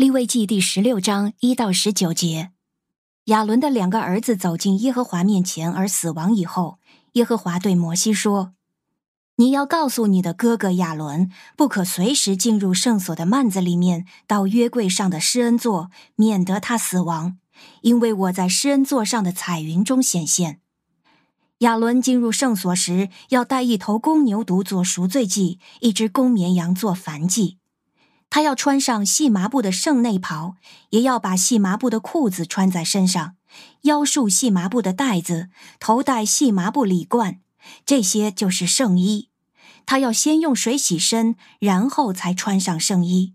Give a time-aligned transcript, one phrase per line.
[0.00, 2.52] 利未记第十六章一到十九节，
[3.24, 6.78] 亚伦的两个儿子走进耶和华面前而死亡以后，
[7.12, 8.54] 耶和华对摩西说
[9.36, 17.36] ：“你要告诉你的哥哥亚伦，不可随时进入圣所的幔子里面，到约柜上的施恩座，免得他死亡，
[17.82, 20.62] 因为我在施恩座上的彩云中显现。
[21.58, 27.58] 亚伦进入圣所时，要带一头公牛犊做赎罪祭，一只公绵羊做燔祭。”
[28.30, 30.54] 他要穿上细麻布的圣内袍，
[30.90, 33.34] 也要把细麻布的裤子穿在身上，
[33.82, 35.50] 腰束细麻布的带子，
[35.80, 37.40] 头戴细麻布礼冠，
[37.84, 39.28] 这些就是圣衣。
[39.84, 43.34] 他要先用水洗身，然后才穿上圣衣。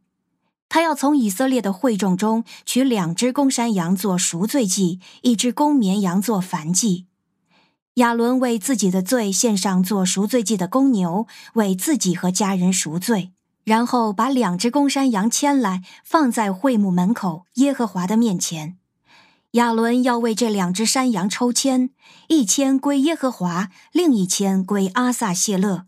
[0.70, 7.08] 他要从以色列的会众中取两只公山羊做赎罪祭，一只公绵羊做燔祭。
[7.96, 13.34] 亚伦为自己的罪献上做赎罪祭的公牛，为自己和家人赎罪。
[13.66, 18.78] 然后把两只公山羊牵来，放在会幕门口耶和华的面前。
[19.52, 21.90] 亚伦要为这两只山羊抽签，
[22.28, 25.86] 一签归耶和华，另一签归阿撒谢勒。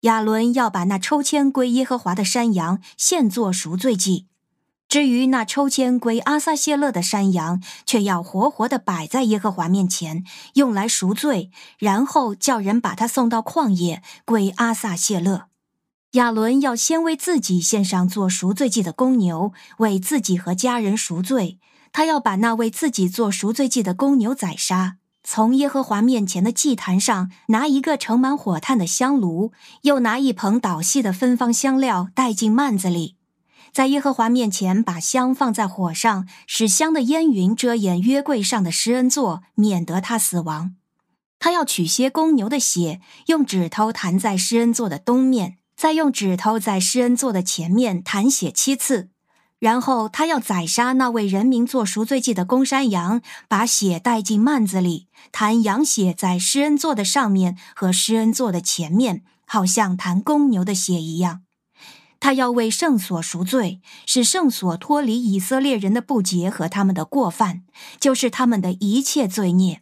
[0.00, 4.26] 亚伦要把那抽签归耶和华的山羊献作赎罪祭，
[4.88, 15.49] 至于那抽签归阿撒谢勒的山羊，却要活活的摆在耶和华面前，用来赎罪，然后叫人把它送到旷野，归阿撒谢勒。
[16.12, 21.60] 亚伦要先为自己献上做赎罪祭的公牛，为自己和家人赎罪。
[21.92, 33.14] 他要把那为自己做赎罪祭的公牛宰杀，从耶和华面前的祭坛上拿一个盛满火炭的香炉，又拿一捧捣细的芬芳香料带进幔子里，
[33.72, 40.74] 在耶和华面前把香放在火上，使香的烟云遮掩约柜上的施恩座，免得他死亡。
[41.38, 45.58] 他要取些公牛的血，用指头弹在施恩座的东面。
[45.80, 49.08] 再用指头在施恩座的前面弹血七次，
[49.58, 61.44] 然后他要宰杀那为人民做赎罪祭的公山羊，把血带进幔子里，弹羊血在施恩座的上面和施恩座的前面，好像弹公牛的血一样。
[62.20, 67.62] 他要为圣所赎罪，使圣所脱离以色列人的不洁和他们的过犯，
[67.98, 69.80] 就是他们的一切罪孽。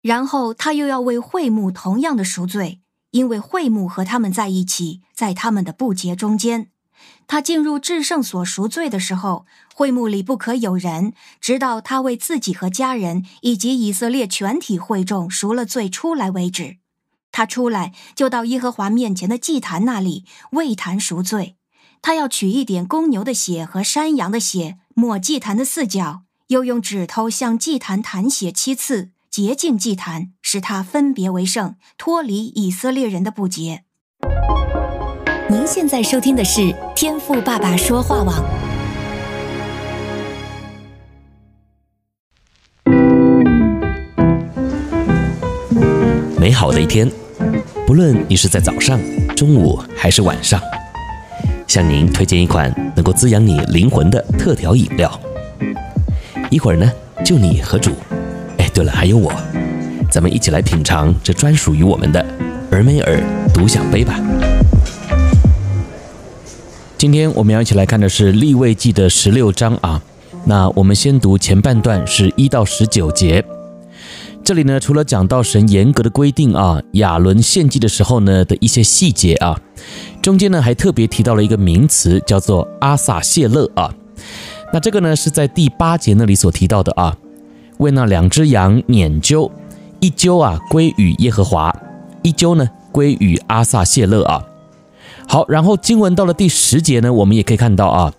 [0.00, 2.80] 然后他又要为会幕同样的赎罪。
[3.16, 6.68] 因为会幕和他们在一起，在他们的不洁中间，
[7.26, 16.76] 他进入至圣所赎罪的时候，会幕里不可有人，直到他为自己和家人以及以色列全体会众赎了罪出来为止。
[17.32, 21.56] 他出来就到耶和华面前的祭坛那里为坛赎罪。
[22.02, 29.12] 他要取一点公牛的血和山羊的血抹祭坛的四角，又用指头向祭坛弹血七次。
[29.30, 33.82] 洁净祭坛，使他分别为圣，脱离以色列人的不洁。
[35.48, 38.42] 您现在收听的是天赋爸爸说话网。
[46.38, 47.10] 美好的一天，
[47.86, 48.98] 不论你是在早上、
[49.34, 50.60] 中午还是晚上，
[51.66, 55.20] 向您推荐一款能够滋养你灵魂的特调饮料。
[56.50, 56.90] 一会儿呢，
[57.24, 57.92] 就你和主。
[58.76, 59.32] 对了，还有我，
[60.10, 62.20] 咱们一起来品尝这专属于我们的
[62.70, 63.18] 尔梅尔
[63.54, 64.20] 独享杯吧。
[66.98, 70.02] 今天我们要一起来看的是利未记的十六章啊。
[70.44, 73.42] 那我们先读前半段，是一到十九节。
[74.44, 79.58] 这里呢，除了讲到神严格的规定啊，亚伦献祭的时候呢的一些细节啊，
[80.20, 83.90] 中间呢还特别提到了一个名词，叫做阿撒谢勒啊。
[84.70, 87.16] 那这个呢是在第八节那里所提到的啊。
[87.78, 89.50] 为那两只羊撵阄，
[90.00, 91.74] 一阄啊归与耶和华，
[92.22, 94.42] 一阄呢归与阿撒谢勒啊。
[95.28, 98.12] 好，然后经文到了第十节呢，我们也可以看到啊，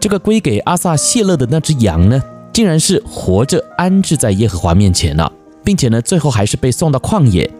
[0.00, 2.20] 这个归给阿撒谢勒的那只羊呢，
[2.52, 5.30] 竟然是活着安置在耶和华面前了，
[5.62, 7.50] 并且呢，最后还是被送到旷野。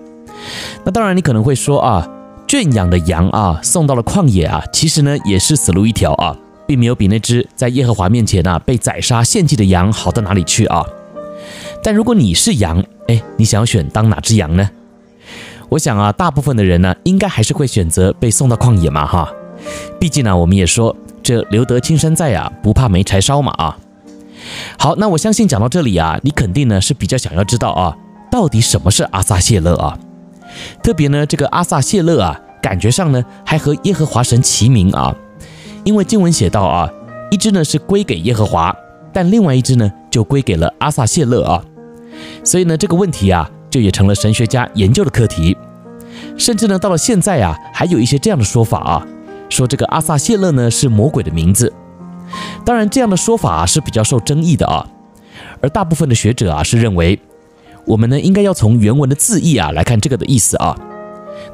[0.85, 2.09] 那当然，你可能会说啊，
[2.49, 10.85] 圈养的羊啊，送到了旷野啊，其实呢也是死路一条啊，并没有比那只在耶和华面前啊被宰杀献祭的羊好到哪里去啊。
[11.85, 14.71] 但如果你是羊，哎，你想要选当哪只羊呢？
[15.69, 19.31] 我想啊，大部分的人呢，应该还是会选择被送到旷野嘛，哈。
[20.01, 23.77] 毕竟呢，我们也说这留得青山在啊，不怕没柴烧嘛，啊。
[24.79, 27.95] 好，那我相信讲到这里啊，你肯定呢是比较想要知道啊，
[28.31, 29.99] 到底什么是阿萨谢勒啊？
[30.83, 35.15] 特别呢，这个阿萨谢勒啊，感觉上呢还和耶和华神齐名啊，
[35.85, 36.89] 因为经文写到啊，
[37.31, 38.75] 一只呢是归给耶和华，
[39.13, 41.63] 但另外一只呢就归给了阿萨谢勒啊。
[42.43, 45.57] 所以呢，这个问题啊，就也成了神学家研究的课题。
[46.37, 49.07] 甚至呢，到了现在啊，还有一些这样的说法啊，
[49.49, 51.73] 说这个阿撒谢勒呢是魔鬼的名字。
[52.65, 54.87] 当然，这样的说法啊是比较受争议的啊。
[55.61, 57.19] 而大部分的学者啊是认为，
[57.85, 60.79] 我们呢应该要从原文的字义啊来看这个的意思啊。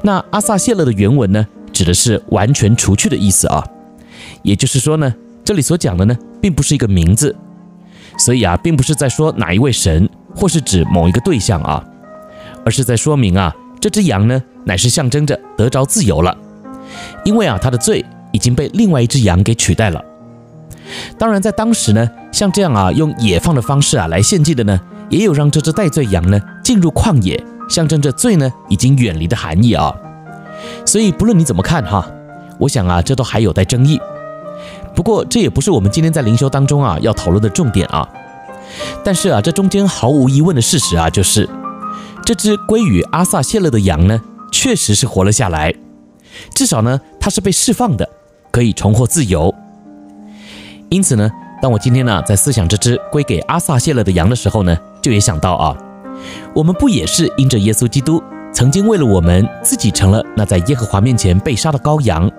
[0.03, 3.65] 那阿撒谢勒的原文呢，指的是完全除去的意思啊。
[4.43, 7.35] 也就是说呢，这里所讲的呢，并不是一个名字，
[8.17, 11.83] 所以啊，并不是在说哪一位神，或是指某一个对象啊，
[12.65, 16.35] 而是在说明啊，这只羊呢，乃是象征着得着自由了，
[17.23, 20.03] 因为啊，它的罪已经被另外一只羊给取代了。
[21.17, 24.79] 当然，在当时呢，像这样啊，用野放的方式啊来献祭的呢，
[25.09, 29.93] 也有让这只代罪羊呢进入旷野，象征着罪呢已经远离的含义啊。
[30.85, 32.05] 所以不论你怎么看哈，
[32.59, 33.99] 我想啊，这都还有待争议。
[34.93, 38.07] 不过这也不是我们今天在灵修当中啊要讨论的重点啊。
[39.03, 41.49] 但是啊，这中间毫无疑问的事实啊，就是
[42.25, 44.21] 这只归于阿撒谢勒的羊呢，
[44.51, 45.73] 确实是活了下来，
[46.53, 48.07] 至少呢，它是被释放的，
[48.51, 49.53] 可以重获自由。
[50.89, 51.29] 因此呢，
[51.61, 55.75] 当我今天呢在思想这只归给阿撒谢勒的羊的时候呢，就也想到啊，
[56.53, 58.21] 我们不也是因着耶稣基督
[58.53, 62.29] 曾经为了我们自己成了那在耶和华面前被杀的羔羊，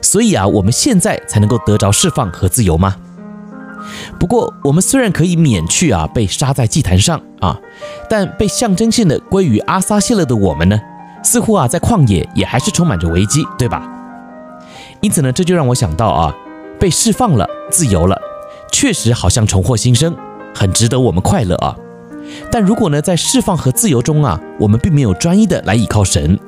[0.00, 2.96] 所以啊，我们现在才能够得着释放和自由吗？
[4.18, 7.58] 不过，我们虽然可以免去啊被杀在祭坛上啊，
[8.08, 10.80] 但被象征性的归于阿撒谢勒的我们呢，
[11.22, 13.88] 似乎啊在旷野也还是充满着危机，对吧？
[15.00, 16.34] 因此呢，这就让我想到啊。
[16.78, 18.18] 被释放了，自由了，
[18.72, 20.16] 确实好像重获新生，
[20.54, 21.76] 很值得我们快乐啊。
[22.50, 26.38] 但如果呢，在释放和自由中啊，我们并没有专一的来倚靠神，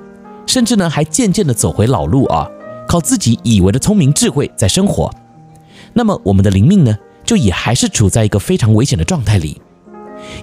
[0.46, 2.48] 甚至呢，还渐渐的走回老路啊，
[2.88, 5.10] 靠自己以为的聪明智慧在生活，
[5.92, 9.60] 那么我们的灵命呢，就也还是处在一个非常危险的状态里。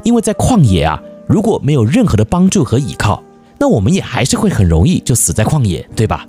[0.04, 3.24] 因为在旷野啊，如果没有任何的帮助和依靠，
[3.58, 6.28] 那我们也还是会很容易就死在旷野，对吧？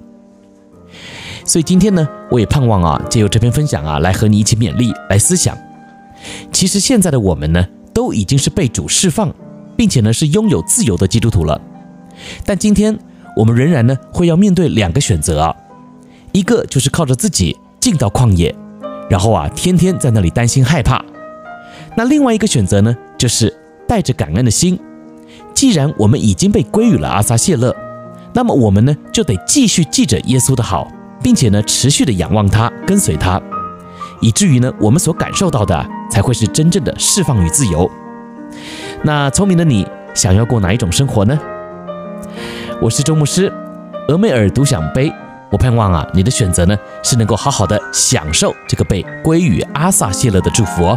[1.44, 5.56] 所以今天呢，我也盼望啊，借由这篇分享啊，来和你一起勉励，来思想。
[6.53, 9.35] 其实现在的我们呢，都已经是被主释放，
[9.76, 11.61] 并且呢是拥有自由的基督徒了。
[12.44, 12.96] 但今天
[13.37, 15.56] 我们仍然呢会要面对两个选择啊，
[16.32, 18.55] 一个就是靠着自己进到旷野，
[19.11, 21.05] 然后啊天天在那里担心害怕。
[21.97, 23.55] 那另外一个选择呢，就是
[23.87, 24.79] 带着感恩的心，
[25.53, 27.77] 既然我们已经被归于了阿撒谢勒，
[28.33, 30.91] 那么我们呢就得继续记着耶稣的好。
[31.23, 33.39] 并且呢，持续的仰望他，跟随他，
[34.23, 37.91] 以至于呢，我们所感受到的才会是真正的释放与自由。
[39.03, 41.39] 那聪明的你，想要过哪一种生活呢？
[42.81, 43.53] 我是周牧师，
[44.09, 45.13] 俄梅尔独享杯。
[45.50, 50.97] 我盼望啊，你的选择呢，是能够好好的享受这个被归于阿萨谢勒的祝福哦。